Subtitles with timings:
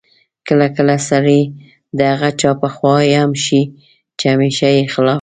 [0.47, 1.41] کله کله سړی
[1.97, 3.61] د هغه چا په خوا هم شي
[4.19, 5.09] چې همېشه یې خلاف